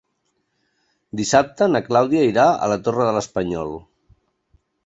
[1.19, 3.75] Dissabte na Clàudia irà a la Torre de l'Espanyol.